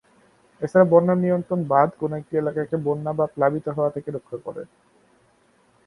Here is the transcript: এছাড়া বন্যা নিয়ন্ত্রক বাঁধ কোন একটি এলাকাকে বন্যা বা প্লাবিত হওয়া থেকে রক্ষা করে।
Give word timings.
এছাড়া 0.61 0.85
বন্যা 0.85 1.15
নিয়ন্ত্রক 1.15 1.61
বাঁধ 1.67 1.89
কোন 1.99 2.11
একটি 2.13 2.33
এলাকাকে 2.37 2.75
বন্যা 2.87 3.11
বা 3.19 3.25
প্লাবিত 3.35 3.65
হওয়া 3.69 3.93
থেকে 3.95 4.09
রক্ষা 4.11 4.37
করে। 4.45 4.63